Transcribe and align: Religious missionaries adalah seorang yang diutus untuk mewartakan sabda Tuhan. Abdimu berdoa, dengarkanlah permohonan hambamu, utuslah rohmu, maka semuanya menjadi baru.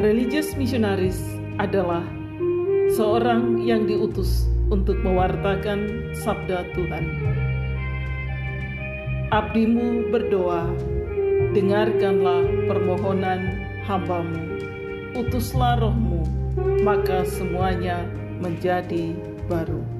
Religious 0.00 0.56
missionaries 0.56 1.20
adalah 1.60 2.00
seorang 2.96 3.60
yang 3.60 3.84
diutus 3.84 4.48
untuk 4.72 4.96
mewartakan 5.04 6.08
sabda 6.16 6.64
Tuhan. 6.72 7.04
Abdimu 9.28 10.08
berdoa, 10.08 10.72
dengarkanlah 11.52 12.48
permohonan 12.64 13.60
hambamu, 13.84 14.40
utuslah 15.20 15.76
rohmu, 15.76 16.24
maka 16.80 17.28
semuanya 17.28 18.00
menjadi 18.40 19.12
baru. 19.52 19.99